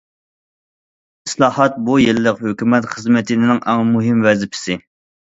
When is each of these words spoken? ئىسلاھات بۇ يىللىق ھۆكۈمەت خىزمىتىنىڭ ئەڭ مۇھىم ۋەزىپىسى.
ئىسلاھات 1.29 1.77
بۇ 1.91 1.99
يىللىق 2.05 2.43
ھۆكۈمەت 2.49 2.91
خىزمىتىنىڭ 2.97 3.63
ئەڭ 3.71 3.89
مۇھىم 3.95 4.29
ۋەزىپىسى. 4.29 4.85